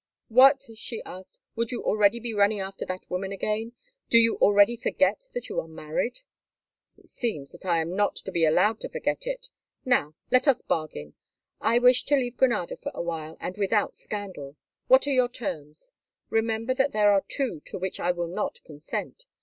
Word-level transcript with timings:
"What," 0.29 0.65
she 0.73 1.03
asked, 1.03 1.37
"would 1.55 1.71
you 1.71 1.83
already 1.83 2.19
be 2.19 2.33
running 2.33 2.59
after 2.59 2.87
that 2.87 3.07
woman 3.07 3.31
again? 3.31 3.73
Do 4.09 4.17
you 4.17 4.35
already 4.37 4.75
forget 4.75 5.27
that 5.35 5.47
you 5.47 5.59
are 5.59 5.67
married?" 5.67 6.21
"It 6.97 7.07
seems 7.07 7.51
that 7.51 7.67
I 7.67 7.81
am 7.81 7.95
not 7.95 8.15
to 8.15 8.31
be 8.31 8.43
allowed 8.43 8.79
to 8.79 8.89
forget 8.89 9.27
it. 9.27 9.49
Now, 9.85 10.15
let 10.31 10.47
us 10.47 10.63
bargain. 10.63 11.13
I 11.59 11.77
wish 11.77 12.03
to 12.05 12.15
leave 12.15 12.35
Granada 12.37 12.77
for 12.77 12.91
a 12.95 13.03
while, 13.03 13.37
and 13.39 13.55
without 13.59 13.93
scandal. 13.93 14.55
What 14.87 15.05
are 15.05 15.13
your 15.13 15.29
terms? 15.29 15.91
Remember 16.31 16.73
that 16.73 16.93
there 16.93 17.11
are 17.11 17.21
two 17.27 17.59
to 17.65 17.77
which 17.77 17.99
I 17.99 18.11
will 18.11 18.25
not 18.25 18.63
consent. 18.63 19.27